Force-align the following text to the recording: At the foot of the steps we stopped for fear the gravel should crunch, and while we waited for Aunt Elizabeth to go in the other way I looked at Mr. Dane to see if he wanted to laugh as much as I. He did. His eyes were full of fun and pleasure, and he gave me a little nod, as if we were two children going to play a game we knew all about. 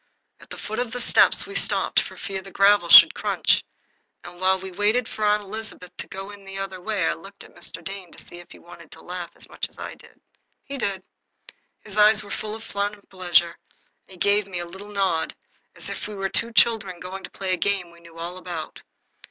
At 0.39 0.49
the 0.49 0.57
foot 0.57 0.79
of 0.79 0.91
the 0.93 0.99
steps 0.99 1.45
we 1.45 1.53
stopped 1.53 1.99
for 1.99 2.17
fear 2.17 2.41
the 2.41 2.49
gravel 2.49 2.89
should 2.89 3.13
crunch, 3.13 3.63
and 4.23 4.41
while 4.41 4.59
we 4.59 4.71
waited 4.71 5.07
for 5.07 5.23
Aunt 5.23 5.43
Elizabeth 5.43 5.95
to 5.97 6.07
go 6.07 6.31
in 6.31 6.43
the 6.43 6.57
other 6.57 6.81
way 6.81 7.05
I 7.05 7.13
looked 7.13 7.43
at 7.43 7.53
Mr. 7.53 7.83
Dane 7.83 8.11
to 8.11 8.17
see 8.17 8.39
if 8.39 8.49
he 8.49 8.57
wanted 8.57 8.89
to 8.93 9.01
laugh 9.03 9.29
as 9.35 9.47
much 9.47 9.69
as 9.69 9.77
I. 9.77 9.95
He 10.63 10.79
did. 10.79 11.03
His 11.81 11.97
eyes 11.97 12.23
were 12.23 12.31
full 12.31 12.55
of 12.55 12.63
fun 12.63 12.95
and 12.95 13.07
pleasure, 13.11 13.59
and 14.07 14.13
he 14.13 14.17
gave 14.17 14.47
me 14.47 14.57
a 14.57 14.65
little 14.65 14.89
nod, 14.89 15.35
as 15.75 15.87
if 15.87 16.07
we 16.07 16.15
were 16.15 16.29
two 16.29 16.51
children 16.51 16.99
going 16.99 17.23
to 17.23 17.29
play 17.29 17.53
a 17.53 17.57
game 17.57 17.91
we 17.91 17.99
knew 17.99 18.17
all 18.17 18.37
about. 18.37 18.81